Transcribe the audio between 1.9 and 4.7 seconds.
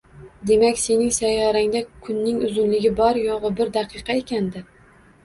kunning uzunligi bor-yo‘g‘i bir daqiqa ekan-da!